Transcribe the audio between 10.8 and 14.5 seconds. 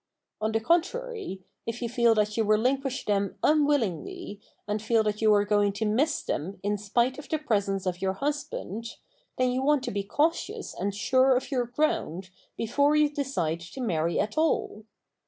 sure of your ground before you decide to marry at